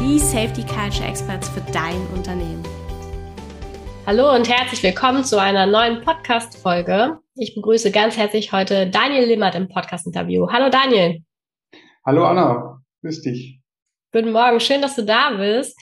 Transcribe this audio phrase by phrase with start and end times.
[0.00, 2.62] die Safety Culture Experts für dein Unternehmen.
[4.06, 7.18] Hallo und herzlich willkommen zu einer neuen Podcast-Folge.
[7.34, 10.48] Ich begrüße ganz herzlich heute Daniel Limmert im Podcast-Interview.
[10.50, 11.22] Hallo Daniel.
[12.06, 13.60] Hallo Anna, grüß dich.
[14.10, 15.78] Guten Morgen, schön, dass du da bist.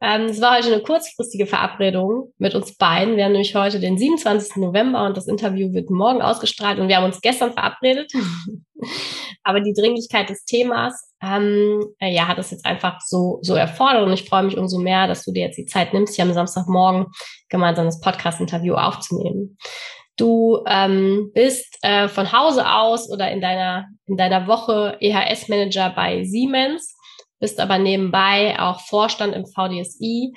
[0.00, 3.16] Ähm, es war heute eine kurzfristige Verabredung mit uns beiden.
[3.16, 4.56] Wir haben nämlich heute den 27.
[4.56, 8.10] November und das Interview wird morgen ausgestrahlt und wir haben uns gestern verabredet.
[9.42, 14.06] Aber die Dringlichkeit des Themas, ähm, äh, ja, hat es jetzt einfach so, so erfordert
[14.06, 16.32] und ich freue mich umso mehr, dass du dir jetzt die Zeit nimmst, hier am
[16.32, 17.06] Samstagmorgen
[17.48, 19.58] gemeinsam das Podcast-Interview aufzunehmen.
[20.16, 26.24] Du ähm, bist äh, von Hause aus oder in deiner, in deiner Woche EHS-Manager bei
[26.24, 26.94] Siemens,
[27.38, 30.34] bist aber nebenbei auch Vorstand im VDSI.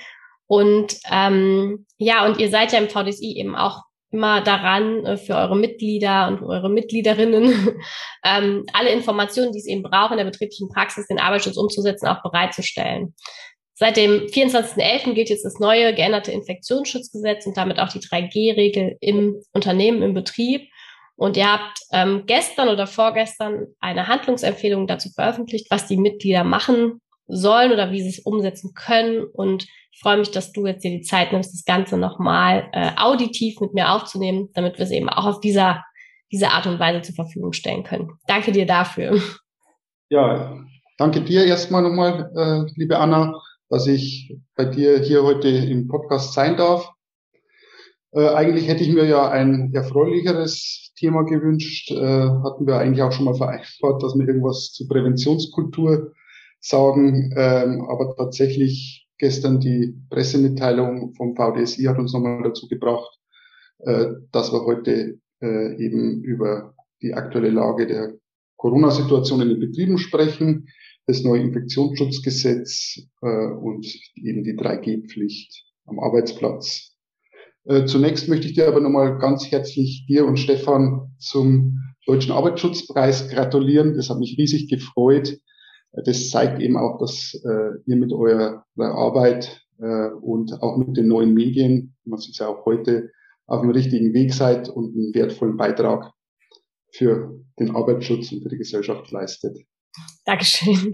[0.47, 5.35] Und ähm, ja, und ihr seid ja im VDSI eben auch immer daran, äh, für
[5.35, 7.81] eure Mitglieder und eure Mitgliederinnen
[8.23, 12.21] ähm, alle Informationen, die es eben braucht, in der betrieblichen Praxis den Arbeitsschutz umzusetzen, auch
[12.21, 13.13] bereitzustellen.
[13.73, 15.13] Seit dem 24.11.
[15.13, 20.69] gilt jetzt das neue geänderte Infektionsschutzgesetz und damit auch die 3G-Regel im Unternehmen, im Betrieb.
[21.15, 27.01] Und ihr habt ähm, gestern oder vorgestern eine Handlungsempfehlung dazu veröffentlicht, was die Mitglieder machen
[27.27, 29.23] sollen oder wie sie es umsetzen können.
[29.23, 29.65] Und
[30.01, 33.73] freue mich, dass du jetzt dir die Zeit nimmst, das Ganze nochmal äh, auditiv mit
[33.73, 35.83] mir aufzunehmen, damit wir es eben auch auf dieser,
[36.31, 38.11] diese Art und Weise zur Verfügung stellen können.
[38.27, 39.19] Danke dir dafür.
[40.09, 40.57] Ja,
[40.97, 43.33] danke dir erstmal nochmal, äh, liebe Anna
[43.73, 46.91] dass ich bei dir hier heute im Podcast sein darf.
[48.11, 51.89] Äh, eigentlich hätte ich mir ja ein erfreulicheres Thema gewünscht.
[51.89, 56.13] Äh, hatten wir eigentlich auch schon mal vereinbart, dass wir irgendwas zur Präventionskultur
[56.59, 57.33] sagen.
[57.35, 63.19] Ähm, aber tatsächlich gestern die Pressemitteilung vom VDSI hat uns nochmal dazu gebracht,
[63.79, 68.13] äh, dass wir heute äh, eben über die aktuelle Lage der
[68.57, 70.67] Corona-Situation in den Betrieben sprechen
[71.05, 73.85] das neue Infektionsschutzgesetz äh, und
[74.15, 76.91] eben die 3G-Pflicht am Arbeitsplatz.
[77.85, 83.95] Zunächst möchte ich dir aber nochmal ganz herzlich dir und Stefan zum Deutschen Arbeitsschutzpreis gratulieren.
[83.95, 85.37] Das hat mich riesig gefreut.
[85.93, 90.97] Das zeigt eben auch, dass äh, ihr mit eurer, eurer Arbeit äh, und auch mit
[90.97, 93.11] den neuen Medien, man sieht ja auch heute,
[93.45, 96.11] auf dem richtigen Weg seid und einen wertvollen Beitrag
[96.91, 99.57] für den Arbeitsschutz und für die Gesellschaft leistet.
[100.25, 100.93] Dankeschön.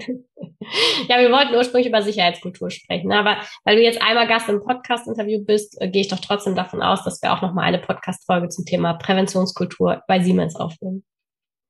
[1.08, 5.46] ja, wir wollten ursprünglich über Sicherheitskultur sprechen, aber weil du jetzt einmal Gast im Podcast-Interview
[5.46, 8.66] bist, äh, gehe ich doch trotzdem davon aus, dass wir auch nochmal eine Podcast-Folge zum
[8.66, 11.06] Thema Präventionskultur bei Siemens aufnehmen.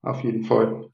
[0.02, 0.90] Auf jeden Fall.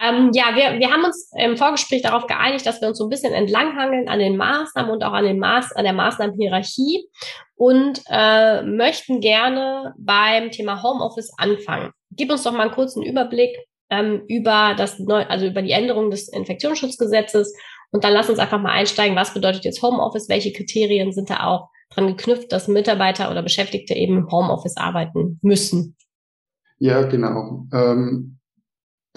[0.00, 3.10] Ähm, ja, wir, wir haben uns im Vorgespräch darauf geeinigt, dass wir uns so ein
[3.10, 7.08] bisschen entlanghangeln an den Maßnahmen und auch an, den Maß, an der Maßnahmenhierarchie
[7.56, 11.90] und äh, möchten gerne beim Thema Homeoffice anfangen.
[12.12, 13.56] Gib uns doch mal einen kurzen Überblick,
[13.90, 17.54] ähm, über das neu, also über die Änderung des Infektionsschutzgesetzes.
[17.90, 21.46] Und dann lass uns einfach mal einsteigen, was bedeutet jetzt Homeoffice, welche Kriterien sind da
[21.46, 25.96] auch dran geknüpft, dass Mitarbeiter oder Beschäftigte eben im Homeoffice arbeiten müssen.
[26.78, 27.66] Ja, genau.
[27.72, 28.37] Ähm,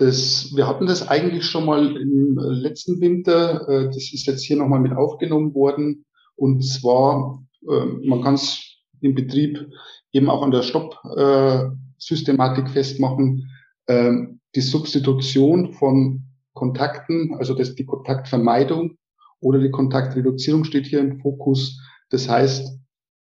[0.01, 3.69] das, wir hatten das eigentlich schon mal im letzten Winter.
[3.69, 6.05] Äh, das ist jetzt hier nochmal mit aufgenommen worden.
[6.35, 9.69] Und zwar, äh, man kann es im Betrieb
[10.11, 13.47] eben auch an der Stopp-Systematik äh, festmachen.
[13.87, 16.23] Ähm, die Substitution von
[16.53, 18.97] Kontakten, also das, die Kontaktvermeidung
[19.39, 21.79] oder die Kontaktreduzierung steht hier im Fokus.
[22.09, 22.79] Das heißt,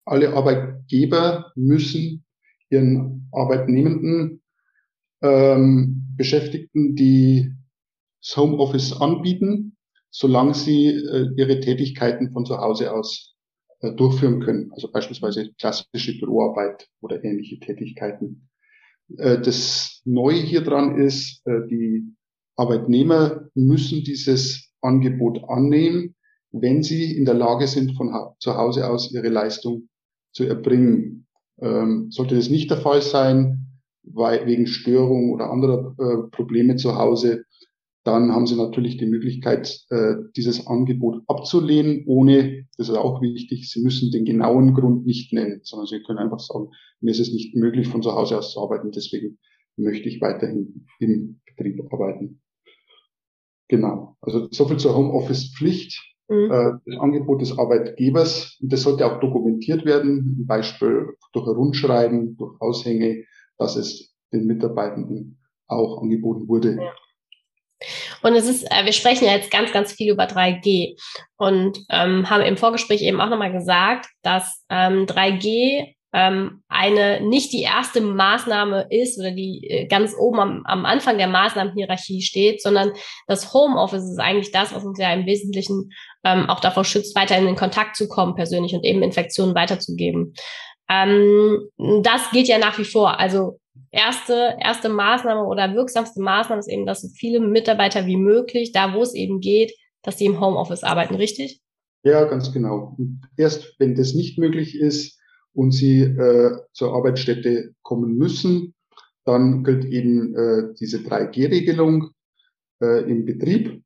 [0.06, 2.26] alle Arbeitgeber müssen
[2.70, 4.42] ihren Arbeitnehmenden
[5.24, 7.52] ähm, Beschäftigten, die
[8.22, 9.78] das Homeoffice anbieten,
[10.12, 13.36] solange sie äh, ihre Tätigkeiten von zu Hause aus
[13.80, 14.72] äh, durchführen können.
[14.74, 18.50] Also beispielsweise klassische Büroarbeit oder ähnliche Tätigkeiten.
[19.18, 22.14] Äh, das Neue hier dran ist, äh, die
[22.56, 26.16] Arbeitnehmer müssen dieses Angebot annehmen,
[26.52, 29.90] wenn sie in der Lage sind, von zu Hause aus ihre Leistung
[30.34, 31.26] zu erbringen.
[31.60, 33.63] Ähm, sollte das nicht der Fall sein,
[34.04, 37.46] weil wegen Störung oder anderer äh, Probleme zu Hause,
[38.04, 43.72] dann haben Sie natürlich die Möglichkeit, äh, dieses Angebot abzulehnen, ohne, das ist auch wichtig,
[43.72, 46.70] Sie müssen den genauen Grund nicht nennen, sondern Sie können einfach sagen,
[47.00, 49.40] mir ist es nicht möglich, von zu Hause aus zu arbeiten, deswegen
[49.78, 52.42] möchte ich weiterhin im Betrieb arbeiten.
[53.70, 54.18] Genau.
[54.22, 56.00] Also so viel zur Homeoffice-Pflicht.
[56.30, 56.52] mhm.
[56.52, 58.58] äh, das Angebot des Arbeitgebers.
[58.62, 63.24] Das sollte auch dokumentiert werden, zum Beispiel durch Rundschreiben, durch Aushänge,
[63.58, 66.78] dass es den Mitarbeitenden auch angeboten wurde.
[66.82, 66.94] Ja.
[68.22, 70.98] Und es ist, äh, wir sprechen ja jetzt ganz, ganz viel über 3G
[71.38, 77.52] und ähm, haben im Vorgespräch eben auch nochmal gesagt, dass ähm, 3G ähm, eine nicht
[77.52, 82.62] die erste Maßnahme ist oder die äh, ganz oben am, am Anfang der Maßnahmenhierarchie steht,
[82.62, 82.92] sondern
[83.28, 85.92] das Homeoffice ist eigentlich das, was uns ja im Wesentlichen
[86.24, 90.36] ähm, auch davor schützt, weiter in den Kontakt zu kommen persönlich und eben Infektionen weiterzugeben.
[90.90, 91.70] Ähm,
[92.04, 93.20] das geht ja nach wie vor.
[93.20, 93.60] Also
[93.92, 98.94] erste, erste Maßnahme oder wirksamste Maßnahme ist eben, dass so viele Mitarbeiter wie möglich, da
[98.94, 101.62] wo es eben geht, dass sie im Homeoffice arbeiten, richtig?
[102.04, 102.98] Ja, ganz genau.
[103.38, 105.20] Erst wenn das nicht möglich ist
[105.54, 108.74] und sie äh, zur Arbeitsstätte kommen müssen,
[109.26, 112.10] dann gilt eben äh, diese 3G-Regelung
[112.82, 113.82] äh, im Betrieb.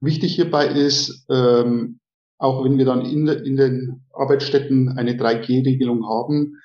[0.00, 2.00] Wichtig hierbei ist, ähm,
[2.42, 6.56] auch wenn wir dann in, in den Arbeitsstätten eine 3G-Regelung haben,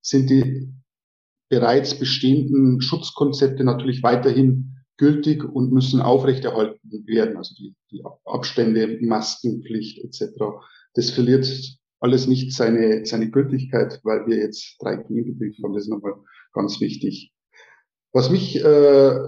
[0.00, 0.72] sind die
[1.50, 7.36] bereits bestehenden Schutzkonzepte natürlich weiterhin gültig und müssen aufrechterhalten werden.
[7.36, 10.40] Also die, die Abstände, Maskenpflicht etc.
[10.94, 11.46] Das verliert
[12.00, 15.74] alles nicht seine, seine Gültigkeit, weil wir jetzt 3G in Betrieb haben.
[15.74, 16.14] Das ist nochmal
[16.54, 17.30] ganz wichtig.
[18.12, 19.18] Was mich, äh,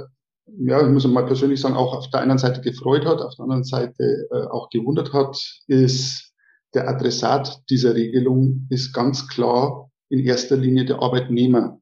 [0.58, 3.44] ja, ich muss mal persönlich sagen, auch auf der einen Seite gefreut hat, auf der
[3.44, 5.36] anderen Seite äh, auch gewundert hat,
[5.66, 6.32] ist
[6.74, 11.80] der Adressat dieser Regelung ist ganz klar in erster Linie der Arbeitnehmer.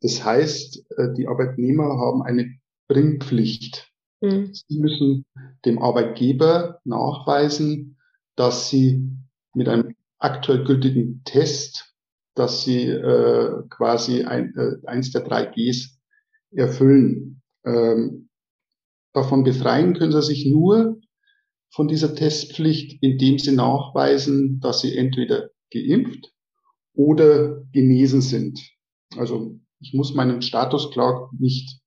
[0.00, 3.90] Das heißt, äh, die Arbeitnehmer haben eine Bringpflicht.
[4.20, 4.52] Mhm.
[4.52, 5.24] Sie müssen
[5.64, 7.98] dem Arbeitgeber nachweisen,
[8.36, 9.06] dass sie
[9.54, 11.94] mit einem aktuell gültigen Test,
[12.34, 15.98] dass sie äh, quasi ein, äh, eins der drei Gs
[16.52, 17.39] erfüllen.
[17.64, 18.28] Ähm,
[19.12, 21.00] davon befreien können sie sich nur
[21.70, 26.32] von dieser Testpflicht, indem sie nachweisen, dass sie entweder geimpft
[26.94, 28.60] oder genesen sind.
[29.16, 31.80] Also ich muss meinen Status klar nicht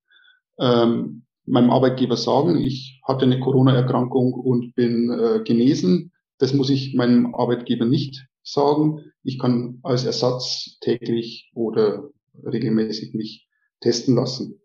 [0.59, 6.11] ähm, meinem Arbeitgeber sagen, ich hatte eine Corona-Erkrankung und bin äh, genesen.
[6.37, 9.11] Das muss ich meinem Arbeitgeber nicht sagen.
[9.23, 12.09] Ich kann als Ersatz täglich oder
[12.45, 13.47] regelmäßig mich
[13.81, 14.59] testen lassen.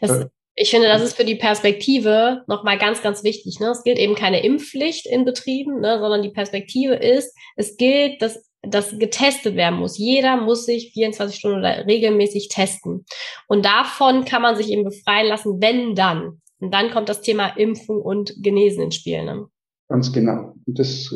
[0.00, 3.58] Das, äh, ich finde, das ist für die Perspektive nochmal ganz, ganz wichtig.
[3.60, 3.68] Ne?
[3.68, 5.98] Es gilt eben keine Impfpflicht in Betrieben, ne?
[5.98, 9.98] sondern die Perspektive ist, es gilt, dass das getestet werden muss.
[9.98, 13.04] Jeder muss sich 24 Stunden oder regelmäßig testen.
[13.48, 16.40] Und davon kann man sich eben befreien lassen, wenn dann.
[16.60, 19.24] Und dann kommt das Thema Impfung und Genesen ins Spiel.
[19.24, 19.46] Ne?
[19.88, 20.54] Ganz genau.
[20.64, 21.12] Und das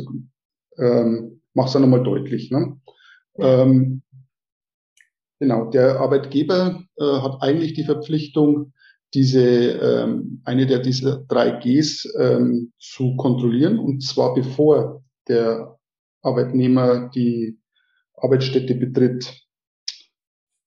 [0.78, 2.50] ähm, macht es dann nochmal deutlich.
[2.50, 2.80] Ne?
[3.36, 3.62] Ja.
[3.62, 4.02] Ähm,
[5.38, 8.72] genau, der Arbeitgeber äh, hat eigentlich die Verpflichtung,
[9.14, 15.78] diese ähm, eine der dieser drei Gs ähm, zu kontrollieren und zwar bevor der
[16.22, 17.58] Arbeitnehmer die
[18.14, 19.46] Arbeitsstätte betritt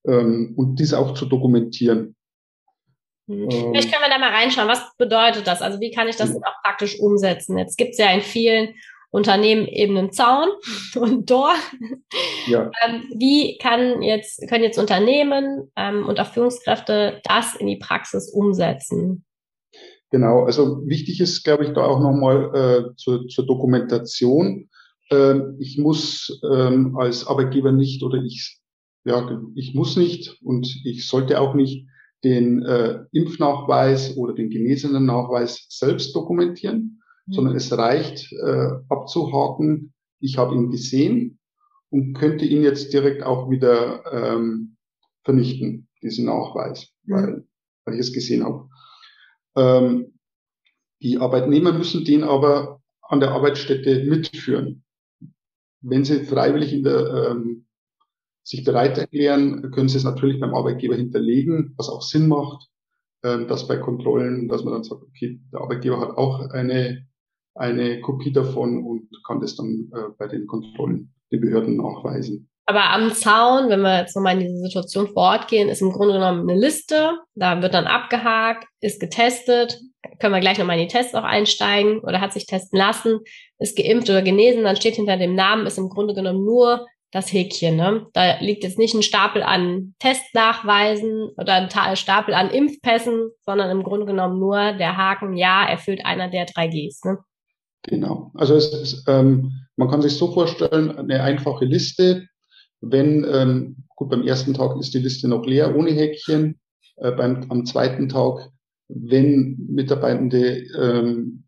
[0.07, 2.15] ähm, und dies auch zu dokumentieren.
[3.27, 3.51] Mhm.
[3.51, 4.67] Vielleicht können wir da mal reinschauen.
[4.67, 5.61] Was bedeutet das?
[5.61, 6.35] Also wie kann ich das ja.
[6.37, 7.57] auch praktisch umsetzen?
[7.57, 8.73] Jetzt gibt es ja in vielen
[9.11, 10.49] Unternehmen eben einen Zaun
[10.95, 11.53] und Tor.
[12.47, 12.71] Ja.
[12.85, 18.31] Ähm, wie kann jetzt, können jetzt Unternehmen ähm, und auch Führungskräfte das in die Praxis
[18.31, 19.25] umsetzen?
[20.11, 24.69] Genau, also wichtig ist, glaube ich, da auch nochmal äh, zur, zur Dokumentation.
[25.11, 28.59] Ähm, ich muss ähm, als Arbeitgeber nicht oder ich,
[29.05, 31.87] ja, ich muss nicht und ich sollte auch nicht
[32.23, 36.98] den äh, Impfnachweis oder den genesenen Nachweis selbst dokumentieren.
[37.29, 41.39] Sondern es reicht äh, abzuhaken, ich habe ihn gesehen
[41.89, 44.77] und könnte ihn jetzt direkt auch wieder ähm,
[45.23, 47.13] vernichten, diesen Nachweis, mhm.
[47.13, 47.47] weil,
[47.85, 48.69] weil ich es gesehen habe.
[49.55, 50.13] Ähm,
[51.01, 54.83] die Arbeitnehmer müssen den aber an der Arbeitsstätte mitführen.
[55.81, 57.65] Wenn Sie freiwillig in der, ähm,
[58.43, 62.67] sich bereit erklären, können Sie es natürlich beim Arbeitgeber hinterlegen, was auch Sinn macht,
[63.23, 67.07] ähm, dass bei Kontrollen, dass man dann sagt, okay, der Arbeitgeber hat auch eine,
[67.59, 72.49] eine Kopie davon und kann das dann äh, bei den Kontrollen den Behörden nachweisen.
[72.65, 75.91] Aber am Zaun, wenn wir jetzt nochmal in diese Situation vor Ort gehen, ist im
[75.91, 77.17] Grunde genommen eine Liste.
[77.33, 79.79] Da wird dann abgehakt, ist getestet.
[80.19, 83.19] Können wir gleich nochmal in die Tests auch einsteigen oder hat sich testen lassen,
[83.57, 84.63] ist geimpft oder genesen.
[84.63, 87.75] Dann steht hinter dem Namen, ist im Grunde genommen nur das Häkchen.
[87.75, 88.05] Ne?
[88.13, 93.83] Da liegt jetzt nicht ein Stapel an Testnachweisen oder ein Stapel an Impfpässen, sondern im
[93.83, 97.03] Grunde genommen nur der Haken, ja, erfüllt einer der drei Gs.
[97.03, 97.17] Ne?
[97.83, 98.31] Genau.
[98.35, 102.27] Also es ist, ähm, man kann sich so vorstellen, eine einfache Liste,
[102.81, 106.59] wenn, ähm, gut, beim ersten Tag ist die Liste noch leer, ohne Häkchen.
[106.97, 108.49] Äh, beim, am zweiten Tag,
[108.87, 111.45] wenn Mitarbeitende ähm,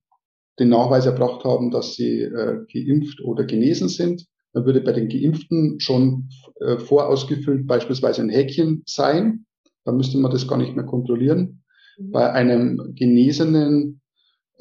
[0.59, 4.25] den Nachweis erbracht haben, dass sie äh, geimpft oder genesen sind.
[4.53, 9.45] Dann würde bei den Geimpften schon äh, vorausgefüllt beispielsweise ein Häkchen sein.
[9.85, 11.63] Dann müsste man das gar nicht mehr kontrollieren.
[11.97, 12.11] Mhm.
[12.11, 14.00] Bei einem Genesenen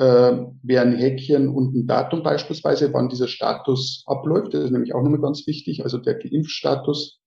[0.01, 4.55] äh, wäre ein Häkchen und ein Datum beispielsweise, wann dieser Status abläuft.
[4.55, 5.85] Das ist nämlich auch nochmal ganz wichtig.
[5.85, 7.21] Also der Geimpfstatus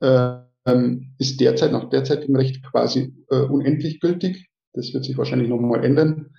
[0.00, 0.36] äh,
[1.18, 4.48] ist derzeit nach derzeitigem Recht quasi äh, unendlich gültig.
[4.74, 6.30] Das wird sich wahrscheinlich nochmal ändern.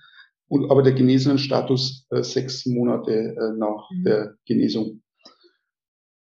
[0.48, 4.04] Und aber der genesenen Status äh, sechs Monate äh, nach mhm.
[4.04, 5.02] der Genesung.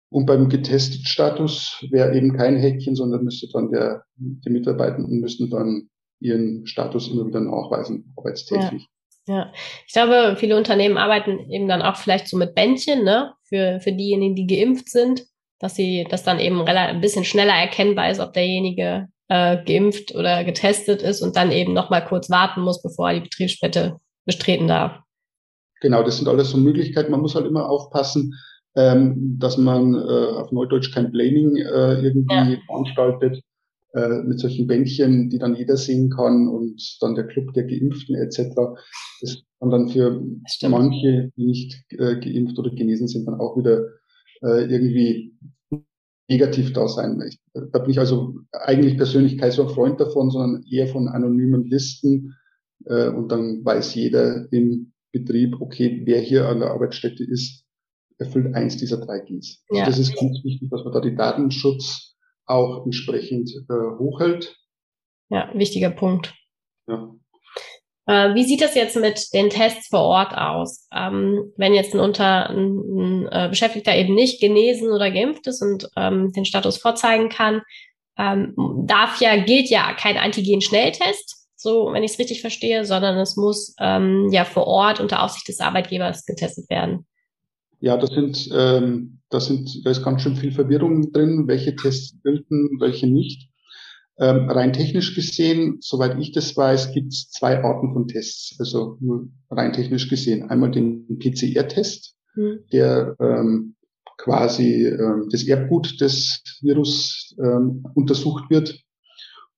[0.09, 5.51] Und beim getestet Status wäre eben kein Häkchen, sondern müsste dann der, die Mitarbeitenden müssten
[5.51, 5.89] dann
[6.19, 8.81] ihren Status immer wieder nachweisen, arbeitstäglich.
[8.81, 8.96] Ja.
[9.27, 9.51] Ja.
[9.85, 13.91] ich glaube, viele Unternehmen arbeiten eben dann auch vielleicht so mit Bändchen, ne, für, für
[13.91, 15.23] diejenigen, die geimpft sind,
[15.59, 20.43] dass sie das dann eben ein bisschen schneller erkennbar ist, ob derjenige äh, geimpft oder
[20.43, 24.67] getestet ist und dann eben noch mal kurz warten muss, bevor er die Betriebsstätte betreten
[24.67, 24.99] darf.
[25.81, 27.11] Genau, das sind alles so Möglichkeiten.
[27.11, 28.33] Man muss halt immer aufpassen,
[28.75, 32.57] ähm, dass man äh, auf Neudeutsch kein Blaming äh, irgendwie ja.
[32.65, 33.43] veranstaltet
[33.97, 38.15] äh, mit solchen Bändchen, die dann jeder sehen kann und dann der Club der Geimpften
[38.15, 38.53] etc.
[39.21, 40.23] Das kann dann für
[40.69, 43.87] manche, die nicht äh, geimpft oder genesen sind, dann auch wieder
[44.43, 45.35] äh, irgendwie
[46.29, 47.19] negativ da sein.
[47.27, 51.07] Ich, da bin ich also eigentlich persönlich kein so ein Freund davon, sondern eher von
[51.07, 52.35] anonymen Listen.
[52.85, 57.63] Äh, und dann weiß jeder im Betrieb, okay, wer hier an der Arbeitsstätte ist,
[58.19, 59.63] erfüllt eins dieser drei Gs.
[59.69, 59.85] Also ja.
[59.85, 62.06] das ist ganz wichtig, dass man da die Datenschutz
[62.47, 64.57] auch entsprechend äh, hochhält.
[65.29, 66.33] Ja, wichtiger Punkt.
[66.87, 67.13] Ja.
[68.07, 70.87] Äh, wie sieht das jetzt mit den Tests vor Ort aus?
[70.95, 75.61] Ähm, wenn jetzt ein, Unter, ein, ein äh, Beschäftigter eben nicht genesen oder geimpft ist
[75.61, 77.61] und ähm, den Status vorzeigen kann,
[78.17, 83.35] ähm, darf ja, gilt ja kein Antigen-Schnelltest, so wenn ich es richtig verstehe, sondern es
[83.35, 87.05] muss ähm, ja vor Ort unter Aufsicht des Arbeitgebers getestet werden.
[87.79, 92.15] Ja, das sind, ähm, das sind, da ist ganz schön viel Verwirrung drin, welche Tests
[92.23, 93.49] gelten, welche nicht.
[94.19, 98.55] Ähm, rein technisch gesehen, soweit ich das weiß, gibt es zwei Arten von Tests.
[98.59, 100.49] Also nur rein technisch gesehen.
[100.49, 102.59] Einmal den PCR-Test, mhm.
[102.71, 103.75] der ähm,
[104.17, 108.81] quasi ähm, das Erbgut des Virus ähm, untersucht wird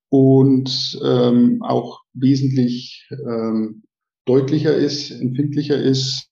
[0.09, 3.83] und ähm, auch wesentlich ähm,
[4.25, 6.29] deutlicher ist, empfindlicher ist.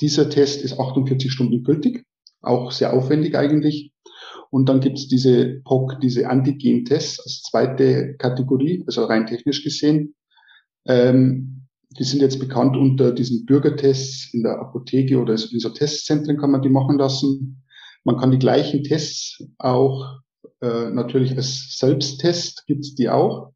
[0.00, 2.04] Dieser Test ist 48 Stunden gültig,
[2.40, 3.92] auch sehr aufwendig eigentlich.
[4.50, 10.14] Und dann gibt's diese POC, diese Antigen-Tests als zweite Kategorie, also rein technisch gesehen.
[10.86, 16.38] Ähm, die sind jetzt bekannt unter diesen Bürgertests in der Apotheke oder in so Testzentren
[16.38, 17.62] kann man die machen lassen.
[18.04, 20.20] Man kann die gleichen Tests auch
[20.60, 23.52] äh, natürlich als Selbsttest gibt's die auch.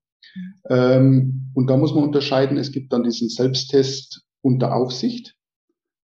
[0.69, 5.35] Ähm, und da muss man unterscheiden, es gibt dann diesen Selbsttest unter Aufsicht.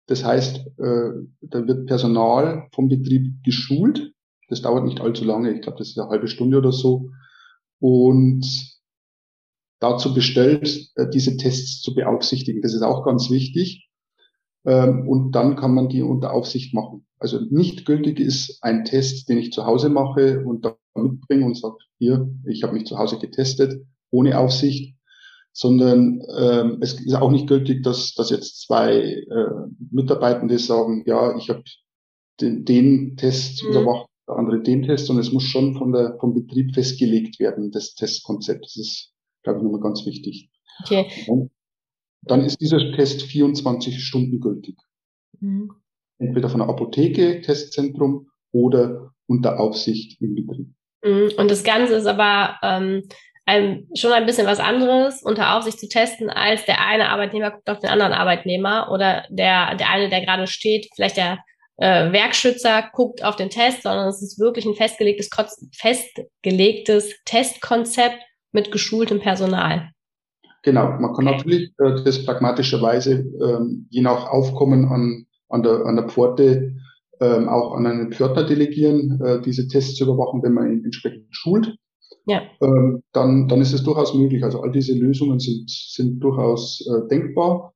[0.09, 1.09] Das heißt, äh,
[1.41, 4.13] da wird Personal vom Betrieb geschult
[4.49, 5.53] das dauert nicht allzu lange.
[5.53, 7.11] Ich glaube, das ist eine halbe Stunde oder so.
[7.79, 8.45] Und
[9.79, 12.61] dazu bestellt, äh, diese Tests zu beaufsichtigen.
[12.61, 13.87] Das ist auch ganz wichtig.
[14.65, 17.05] Ähm, und dann kann man die unter Aufsicht machen.
[17.17, 21.55] Also nicht gültig ist ein Test, den ich zu Hause mache und da mitbringe und
[21.55, 24.95] sage, hier, ich habe mich zu Hause getestet, ohne Aufsicht,
[25.59, 29.49] sondern ähm, es ist auch nicht gültig, dass, dass jetzt zwei äh,
[29.91, 31.63] Mitarbeitende sagen, ja, ich habe
[32.39, 33.71] den, den Test mhm.
[33.71, 37.71] überwacht der andere den Test und es muss schon von der, vom Betrieb festgelegt werden,
[37.71, 38.63] das Testkonzept.
[38.63, 39.11] Das ist,
[39.43, 40.49] glaube ich, nochmal ganz wichtig.
[40.83, 41.07] Okay.
[41.27, 41.51] Und
[42.21, 44.77] dann ist dieser Test 24 Stunden gültig.
[45.41, 45.71] Mhm.
[46.19, 50.69] Entweder von der Apotheke, Testzentrum oder unter Aufsicht im Betrieb.
[51.03, 51.31] Mhm.
[51.37, 53.03] Und das Ganze ist aber ähm,
[53.49, 57.69] ein, schon ein bisschen was anderes, unter Aufsicht zu testen, als der eine Arbeitnehmer guckt
[57.69, 61.39] auf den anderen Arbeitnehmer oder der, der eine, der gerade steht, vielleicht der
[61.77, 65.29] äh, Werkschützer guckt auf den Test, sondern es ist wirklich ein festgelegtes,
[65.75, 68.17] festgelegtes Testkonzept
[68.51, 69.89] mit geschultem Personal.
[70.61, 71.37] Genau, man kann okay.
[71.37, 76.75] natürlich äh, das pragmatischerweise ähm, je nach Aufkommen an, an, der, an der Pforte
[77.19, 81.27] ähm, auch an einen Pförtner delegieren, äh, diese Tests zu überwachen, wenn man ihn entsprechend
[81.31, 81.75] schult.
[82.29, 82.43] Ja.
[82.61, 84.43] Ähm, dann, dann ist es durchaus möglich.
[84.43, 87.73] Also all diese Lösungen sind, sind durchaus äh, denkbar.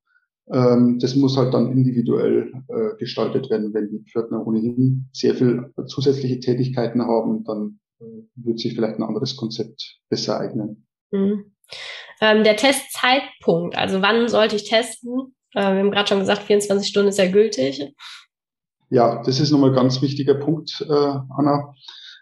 [0.52, 3.74] Ähm, das muss halt dann individuell äh, gestaltet werden.
[3.74, 8.06] Wenn die Pförtner ohnehin sehr viel zusätzliche Tätigkeiten haben, dann äh,
[8.36, 10.86] wird sich vielleicht ein anderes Konzept besser eignen.
[11.10, 11.56] Mhm.
[12.22, 15.34] Ähm, der Testzeitpunkt, also wann sollte ich testen?
[15.56, 17.92] Äh, wir haben gerade schon gesagt, 24 Stunden ist ja gültig.
[18.92, 21.74] Ja, das ist nochmal ein ganz wichtiger Punkt, äh, Anna.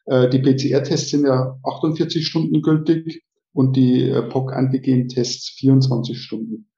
[0.05, 6.69] Äh, die PCR-Tests sind ja 48 Stunden gültig und die äh, POC-Antigen-Tests 24 Stunden.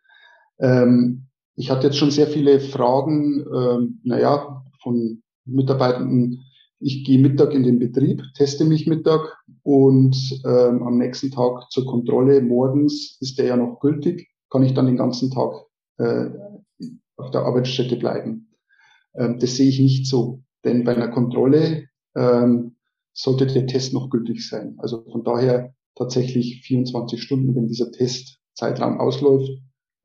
[0.59, 6.45] Ähm, ich hatte jetzt schon sehr viele Fragen, ähm, naja, von Mitarbeitenden,
[6.79, 10.15] ich gehe Mittag in den Betrieb, teste mich Mittag und
[10.45, 14.87] ähm, am nächsten Tag zur Kontrolle morgens ist der ja noch gültig, kann ich dann
[14.87, 15.53] den ganzen Tag
[15.97, 16.25] äh,
[17.15, 18.49] auf der Arbeitsstätte bleiben.
[19.15, 22.72] Ähm, das sehe ich nicht so, denn bei einer Kontrolle ähm,
[23.13, 24.75] sollte der Test noch gültig sein.
[24.79, 29.51] Also von daher tatsächlich 24 Stunden, wenn dieser Testzeitraum ausläuft,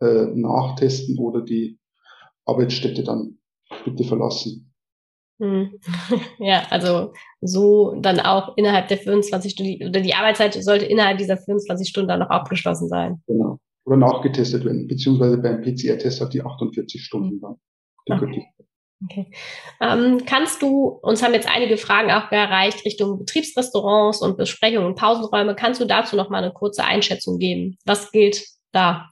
[0.01, 1.79] äh, nachtesten oder die
[2.45, 3.39] Arbeitsstätte dann
[3.85, 4.73] bitte verlassen.
[5.41, 5.79] Hm.
[6.39, 11.37] Ja, also so dann auch innerhalb der 24 Stunden, oder die Arbeitszeit sollte innerhalb dieser
[11.37, 13.23] 24 Stunden dann noch abgeschlossen sein.
[13.27, 13.59] Genau.
[13.85, 17.57] Oder nachgetestet werden, beziehungsweise beim PCR-Test hat die 48 Stunden dann.
[18.11, 18.45] Okay.
[19.05, 19.31] Okay.
[19.81, 24.97] Ähm, kannst du, uns haben jetzt einige Fragen auch erreicht Richtung Betriebsrestaurants und Besprechungen und
[24.97, 25.55] Pausenräume.
[25.55, 27.77] Kannst du dazu noch mal eine kurze Einschätzung geben?
[27.85, 29.11] Was gilt da?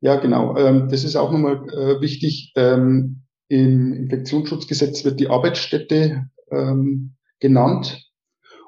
[0.00, 0.56] Ja, genau.
[0.56, 2.52] Ähm, das ist auch nochmal äh, wichtig.
[2.56, 8.06] Ähm, Im Infektionsschutzgesetz wird die Arbeitsstätte ähm, genannt.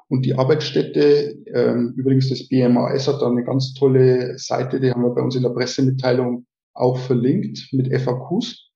[0.09, 5.01] Und die Arbeitsstätte, ähm, übrigens das BMAS hat da eine ganz tolle Seite, die haben
[5.01, 8.72] wir bei uns in der Pressemitteilung auch verlinkt mit FAQs.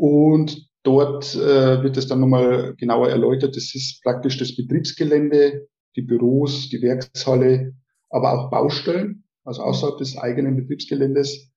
[0.00, 3.54] Und dort äh, wird es dann nochmal genauer erläutert.
[3.56, 7.74] Das ist praktisch das Betriebsgelände, die Büros, die Werkshalle,
[8.08, 11.50] aber auch Baustellen also außerhalb des eigenen Betriebsgeländes.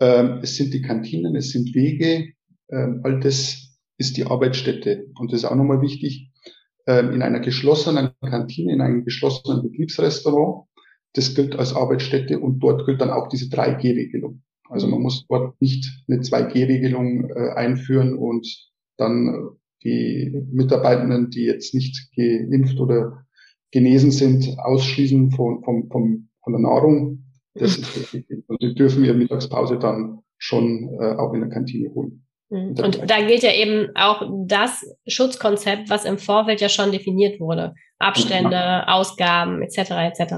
[0.00, 2.32] Ähm, es sind die Kantinen, es sind Wege,
[2.70, 5.06] ähm, all das ist die Arbeitsstätte.
[5.18, 6.30] Und das ist auch nochmal wichtig,
[6.86, 10.66] ähm, in einer geschlossenen Kantine, in einem geschlossenen Betriebsrestaurant,
[11.14, 14.42] das gilt als Arbeitsstätte und dort gilt dann auch diese 3G-Regelung.
[14.72, 18.46] Also man muss dort nicht eine 2G-Regelung äh, einführen und
[18.96, 19.50] dann
[19.84, 23.24] die Mitarbeitenden, die jetzt nicht geimpft oder
[23.70, 27.24] genesen sind, ausschließen von, vom, vom von der Nahrung.
[27.54, 28.44] Das ist wichtig.
[28.48, 32.26] Und die dürfen ihre Mittagspause dann schon äh, auch in der Kantine holen.
[32.50, 32.74] Mhm.
[32.82, 37.74] Und da gilt ja eben auch das Schutzkonzept, was im Vorfeld ja schon definiert wurde.
[37.98, 38.88] Abstände.
[38.88, 39.90] Ausgaben etc.
[39.90, 40.34] etc.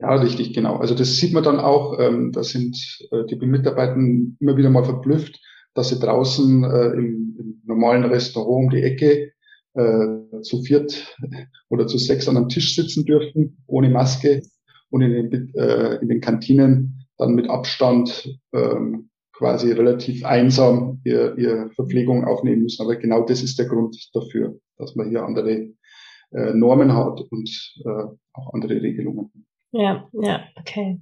[0.00, 0.76] Ja, richtig, genau.
[0.76, 2.76] Also das sieht man dann auch, ähm, da sind
[3.10, 5.38] äh, die Mitarbeiter immer wieder mal verblüfft,
[5.74, 9.32] dass sie draußen äh, im, im normalen Restaurant um die Ecke
[9.74, 11.14] äh, zu viert
[11.68, 14.42] oder zu sechs an einem Tisch sitzen dürften, ohne Maske
[14.88, 21.36] und in den, äh, in den Kantinen dann mit Abstand ähm, quasi relativ einsam ihr,
[21.36, 22.82] ihr Verpflegung aufnehmen müssen.
[22.82, 25.68] Aber genau das ist der Grund dafür, dass man hier andere
[26.32, 29.30] äh, Normen hat und äh, auch andere Regelungen.
[29.72, 31.00] Ja, ja, okay.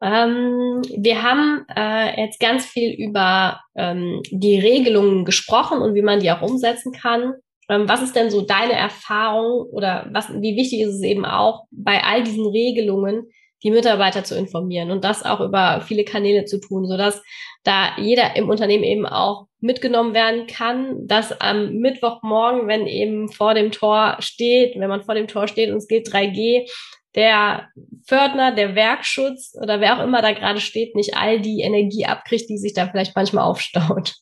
[0.00, 6.20] Ähm, wir haben äh, jetzt ganz viel über ähm, die Regelungen gesprochen und wie man
[6.20, 7.34] die auch umsetzen kann.
[7.68, 11.64] Ähm, was ist denn so deine Erfahrung oder was, wie wichtig ist es eben auch,
[11.70, 13.26] bei all diesen Regelungen
[13.64, 17.20] die Mitarbeiter zu informieren und das auch über viele Kanäle zu tun, sodass
[17.64, 23.54] da jeder im Unternehmen eben auch mitgenommen werden kann, dass am Mittwochmorgen, wenn eben vor
[23.54, 26.70] dem Tor steht, wenn man vor dem Tor steht und es gilt 3G,
[27.18, 27.68] der
[28.06, 32.48] Pförtner, der Werkschutz oder wer auch immer da gerade steht, nicht all die Energie abkriegt,
[32.48, 34.14] die sich da vielleicht manchmal aufstaut.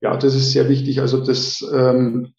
[0.00, 1.00] Ja, das ist sehr wichtig.
[1.00, 2.34] Also das ähm,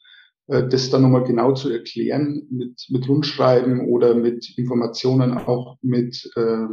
[0.47, 6.29] äh, das dann nochmal genau zu erklären mit, mit Rundschreiben oder mit Informationen, auch mit
[6.35, 6.65] äh,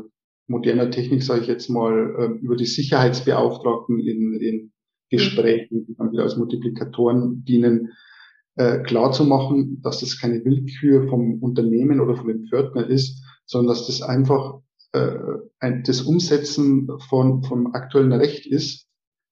[0.49, 4.73] moderner Technik, sage ich jetzt mal, äh, über die Sicherheitsbeauftragten in, in
[5.11, 7.93] Gesprächen, die dann wieder als Multiplikatoren dienen,
[8.57, 13.23] äh, klar zu machen, dass das keine Willkür vom Unternehmen oder von dem Pförtner ist,
[13.47, 14.61] sondern dass das einfach
[14.93, 15.17] äh,
[15.61, 18.87] ein, das Umsetzen von, vom aktuellen Recht ist,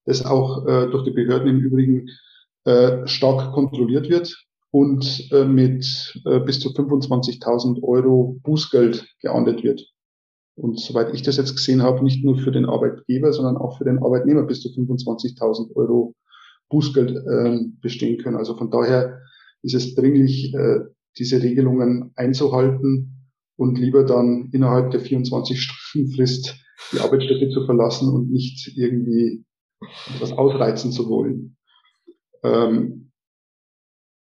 [0.05, 2.09] das auch äh, durch die Behörden im Übrigen
[2.65, 9.87] äh, stark kontrolliert wird und äh, mit äh, bis zu 25.000 Euro Bußgeld geahndet wird.
[10.57, 13.85] Und soweit ich das jetzt gesehen habe, nicht nur für den Arbeitgeber, sondern auch für
[13.85, 16.15] den Arbeitnehmer bis zu 25.000 Euro
[16.75, 18.37] Bußgeld äh, bestehen können.
[18.37, 19.21] Also von daher
[19.63, 20.81] ist es dringlich, äh,
[21.17, 26.57] diese Regelungen einzuhalten und lieber dann innerhalb der 24 Stunden Frist
[26.93, 29.45] die Arbeitsstätte zu verlassen und nicht irgendwie
[30.17, 31.57] etwas ausreizen zu wollen.
[32.43, 33.13] Ähm,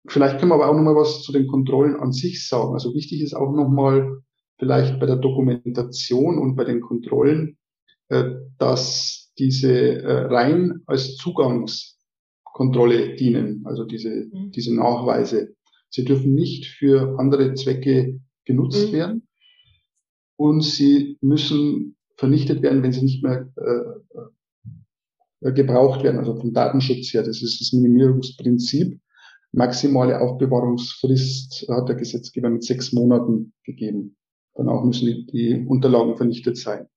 [0.08, 2.74] vielleicht können wir aber auch nochmal was zu den Kontrollen an sich sagen.
[2.74, 4.22] Also wichtig ist auch nochmal
[4.60, 7.58] vielleicht bei der Dokumentation und bei den Kontrollen,
[8.10, 11.18] äh, dass diese äh, rein als
[12.56, 14.52] Zugangskontrolle dienen, also diese, mhm.
[14.52, 15.56] diese Nachweise.
[15.90, 18.94] Sie dürfen nicht für andere Zwecke genutzt mhm.
[18.94, 19.28] werden
[20.38, 26.54] und sie müssen vernichtet werden, wenn sie nicht mehr äh, äh, gebraucht werden, also vom
[26.54, 27.24] Datenschutz her.
[27.24, 29.00] Das ist das Minimierungsprinzip.
[29.52, 34.18] Maximale Aufbewahrungsfrist hat der Gesetzgeber mit sechs Monaten gegeben.
[34.54, 36.88] Danach müssen die, die Unterlagen vernichtet sein.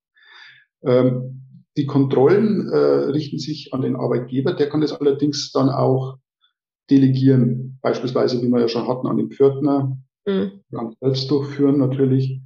[0.83, 1.48] Ähm,
[1.79, 6.19] die Kontrollen äh, richten sich an den Arbeitgeber, der kann das allerdings dann auch
[6.91, 10.51] delegieren, beispielsweise, wie wir ja schon hatten, an den Pförtner, mhm.
[10.75, 12.41] kann selbst durchführen natürlich.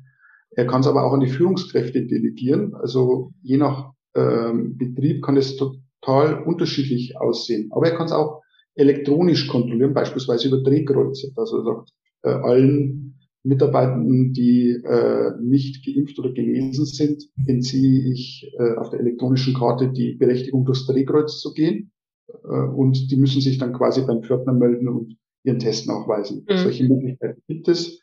[0.51, 2.75] Er kann es aber auch an die Führungskräfte delegieren.
[2.75, 7.71] Also je nach ähm, Betrieb kann es total unterschiedlich aussehen.
[7.73, 8.43] Aber er kann es auch
[8.75, 11.91] elektronisch kontrollieren, beispielsweise über Drehkreuze, dass er sagt,
[12.23, 19.01] äh, allen Mitarbeitenden, die äh, nicht geimpft oder genesen sind, entziehe ich äh, auf der
[19.01, 21.91] elektronischen Karte die Berechtigung, durchs Drehkreuz zu gehen.
[22.29, 26.47] Äh, und die müssen sich dann quasi beim Pförtner melden und ihren Test nachweisen.
[26.49, 26.57] Mhm.
[26.57, 28.01] Solche Möglichkeiten gibt es.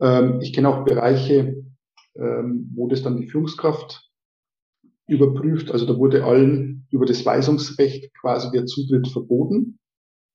[0.00, 1.62] Ähm, ich kenne auch Bereiche,
[2.16, 4.10] ähm, wo das dann die Führungskraft
[5.06, 5.70] überprüft.
[5.70, 9.78] Also da wurde allen über das Weisungsrecht quasi der Zutritt verboten,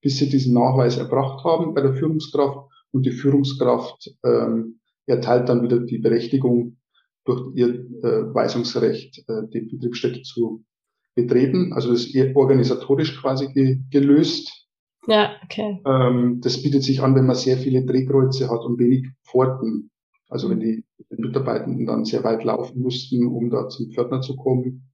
[0.01, 5.63] bis sie diesen Nachweis erbracht haben bei der Führungskraft und die Führungskraft ähm, erteilt dann
[5.63, 6.77] wieder die Berechtigung,
[7.25, 10.63] durch ihr äh, Weisungsrecht äh, die Betriebsstätte zu
[11.15, 11.73] betreten.
[11.73, 14.67] Also das ist eher organisatorisch quasi ge gelöst.
[15.07, 15.81] Ja, okay.
[15.85, 19.89] Ähm, das bietet sich an, wenn man sehr viele Drehkreuze hat und wenig Pforten.
[20.29, 24.89] Also wenn die Mitarbeitenden dann sehr weit laufen müssten, um da zum Pförtner zu kommen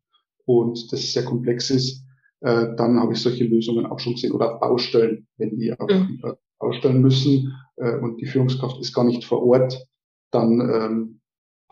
[0.45, 2.05] und das sehr komplex ist,
[2.41, 4.33] äh, dann habe ich solche Lösungen auch schon gesehen.
[4.33, 6.21] Oder auf Baustellen, wenn die auf, mhm.
[6.59, 9.87] Äh, ausstellen müssen äh, und die Führungskraft ist gar nicht vor Ort,
[10.31, 11.21] dann ähm,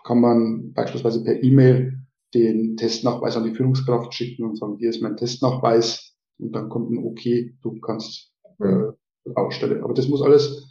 [0.04, 2.00] kann man beispielsweise per E-Mail
[2.34, 6.92] den Testnachweis an die Führungskraft schicken und sagen, hier ist mein Testnachweis und dann kommt
[6.92, 8.92] ein Okay, du kannst äh,
[9.26, 9.84] Baustelle.
[9.84, 10.70] Aber das muss alles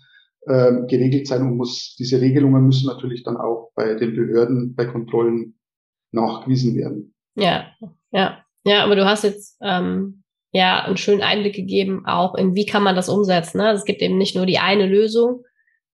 [0.48, 4.87] ähm, geregelt sein und muss, diese Regelungen müssen natürlich dann auch bei den Behörden, bei
[4.87, 5.59] Kontrollen
[6.12, 7.14] nachgewiesen werden.
[7.35, 7.66] Ja,
[8.11, 10.22] ja, ja, aber du hast jetzt ähm,
[10.57, 13.59] ja einen schönen Einblick gegeben, auch in wie kann man das umsetzen.
[13.59, 13.71] Ne?
[13.73, 15.45] Es gibt eben nicht nur die eine Lösung,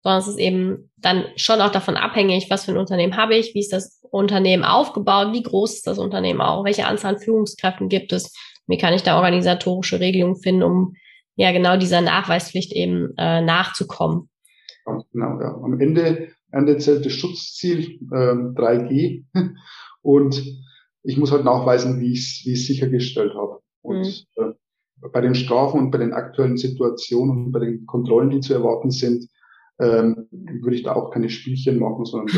[0.02, 3.54] sondern es ist eben dann schon auch davon abhängig, was für ein Unternehmen habe ich,
[3.54, 7.88] wie ist das Unternehmen aufgebaut, wie groß ist das Unternehmen auch, welche Anzahl an Führungskräften
[7.88, 8.34] gibt es,
[8.66, 10.94] wie kann ich da organisatorische Regelungen finden, um
[11.36, 14.28] ja genau dieser Nachweispflicht eben äh, nachzukommen.
[14.84, 15.54] Genau, ja.
[15.54, 19.24] Am Ende, Ende zählt das Schutzziel ähm, 3G
[20.02, 20.42] und
[21.04, 23.61] ich muss halt nachweisen, wie ich es sichergestellt habe.
[23.82, 24.54] Und mhm.
[25.02, 28.54] äh, bei den Strafen und bei den aktuellen Situationen und bei den Kontrollen, die zu
[28.54, 29.28] erwarten sind,
[29.80, 32.36] ähm, würde ich da auch keine Spielchen machen, sondern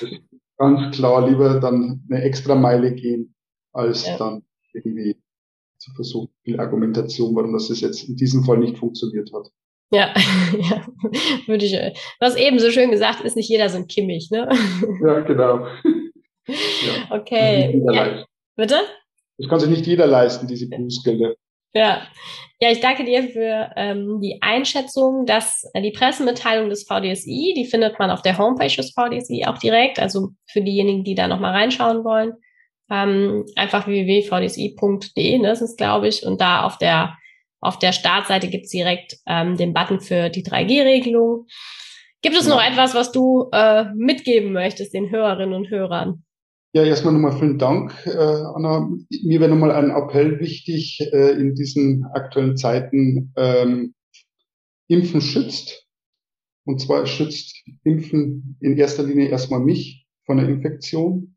[0.56, 3.34] ganz klar lieber dann eine extra Meile gehen,
[3.72, 4.16] als ja.
[4.16, 5.16] dann irgendwie
[5.78, 9.48] zu versuchen, viel Argumentation, warum das jetzt in diesem Fall nicht funktioniert hat.
[9.92, 10.14] Ja,
[10.70, 10.86] ja,
[11.46, 11.72] würde ich.
[11.72, 14.48] Du hast eben so schön gesagt, ist nicht jeder so ein Kimmich, ne?
[15.02, 15.66] Ja, genau.
[16.48, 17.16] Ja.
[17.16, 17.80] Okay.
[17.92, 18.24] Ja.
[18.56, 18.80] Bitte?
[19.40, 21.34] Das kann sich nicht jeder leisten, diese Bußgelder.
[21.72, 22.02] Ja.
[22.62, 27.64] Ja, ich danke dir für ähm, die Einschätzung, dass äh, die Pressemitteilung des VDSI, die
[27.64, 31.52] findet man auf der Homepage des VDSI auch direkt, also für diejenigen, die da nochmal
[31.52, 32.34] reinschauen wollen.
[32.90, 37.16] Ähm, einfach www.vdsi.de, ne, das ist glaube ich, und da auf der
[37.62, 41.46] auf der Startseite gibt's direkt ähm, den Button für die 3G-Regelung.
[42.22, 42.54] Gibt es ja.
[42.54, 46.24] noch etwas, was du äh, mitgeben möchtest den Hörerinnen und Hörern?
[46.72, 48.88] Ja, erstmal nochmal vielen Dank, äh, Anna.
[49.24, 53.32] Mir wäre nochmal ein Appell wichtig äh, in diesen aktuellen Zeiten.
[53.36, 53.94] Ähm,
[54.86, 55.88] Impfen schützt.
[56.64, 61.34] Und zwar schützt Impfen in erster Linie erstmal mich von der Infektion,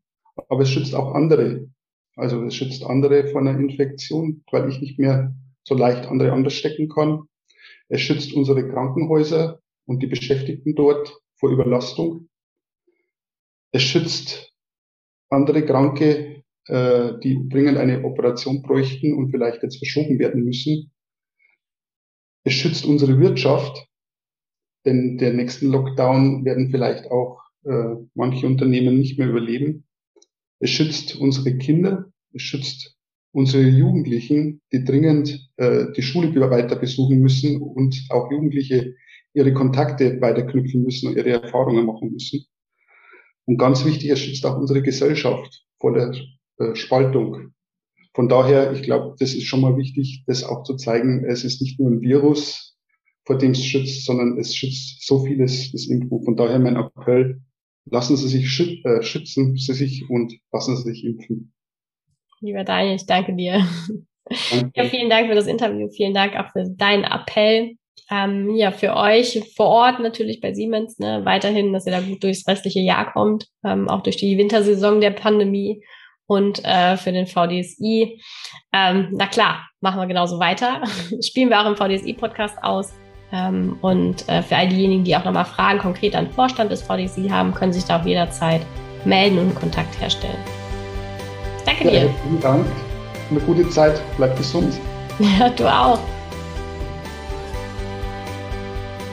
[0.48, 1.68] aber es schützt auch andere.
[2.14, 6.54] Also es schützt andere von der Infektion, weil ich nicht mehr so leicht andere anders
[6.54, 7.24] stecken kann.
[7.88, 12.28] Es schützt unsere Krankenhäuser und die Beschäftigten dort vor Überlastung.
[13.72, 14.53] Es schützt
[15.34, 20.92] andere Kranke, äh, die dringend eine Operation bräuchten und vielleicht jetzt verschoben werden müssen.
[22.44, 23.86] Es schützt unsere Wirtschaft,
[24.84, 29.86] denn der nächsten Lockdown werden vielleicht auch äh, manche Unternehmen nicht mehr überleben.
[30.60, 32.96] Es schützt unsere Kinder, es schützt
[33.32, 38.94] unsere Jugendlichen, die dringend äh, die Schule weiter besuchen müssen und auch Jugendliche
[39.32, 42.46] ihre Kontakte weiterknüpfen müssen und ihre Erfahrungen machen müssen.
[43.46, 46.14] Und ganz wichtig, es schützt auch unsere Gesellschaft vor der
[46.58, 47.52] äh, Spaltung.
[48.14, 51.24] Von daher, ich glaube, das ist schon mal wichtig, das auch zu zeigen.
[51.24, 52.76] Es ist nicht nur ein Virus,
[53.24, 56.24] vor dem es schützt, sondern es schützt so vieles, das Impfen.
[56.24, 57.40] Von daher mein Appell,
[57.86, 61.52] lassen Sie sich schü äh, schützen, Sie sich und lassen Sie sich impfen.
[62.40, 63.66] Lieber Daniel, ich danke dir.
[64.50, 64.70] Danke.
[64.74, 65.88] Ja, vielen Dank für das Interview.
[65.90, 67.76] Vielen Dank auch für deinen Appell
[68.10, 72.22] ähm, ja, für euch vor Ort natürlich bei Siemens, ne, weiterhin, dass ihr da gut
[72.22, 75.82] durchs restliche Jahr kommt, ähm, auch durch die Wintersaison der Pandemie
[76.26, 78.20] und äh, für den VDSI.
[78.72, 80.82] Ähm, na klar, machen wir genauso weiter.
[81.22, 82.94] Spielen wir auch im VDSI-Podcast aus.
[83.32, 86.82] Ähm, und äh, für all diejenigen, die auch nochmal Fragen konkret an den Vorstand des
[86.82, 88.60] VDSI haben, können sich da auch jederzeit
[89.04, 90.38] melden und Kontakt herstellen.
[91.64, 92.10] Danke dir.
[92.22, 92.66] Vielen Dank.
[93.30, 94.00] Eine gute Zeit.
[94.16, 94.74] Bleib gesund.
[95.20, 96.00] Ja, du auch.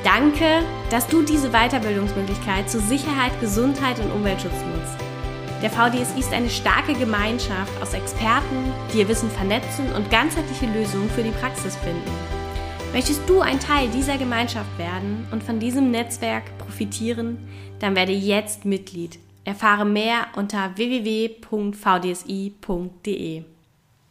[0.03, 4.97] Danke, dass du diese Weiterbildungsmöglichkeit zu Sicherheit, Gesundheit und Umweltschutz nutzt.
[5.61, 11.07] Der VDSI ist eine starke Gemeinschaft aus Experten, die ihr Wissen vernetzen und ganzheitliche Lösungen
[11.11, 12.11] für die Praxis finden.
[12.93, 17.37] Möchtest du ein Teil dieser Gemeinschaft werden und von diesem Netzwerk profitieren,
[17.79, 19.19] dann werde jetzt Mitglied.
[19.45, 21.41] Erfahre mehr unter www.vdsi.de.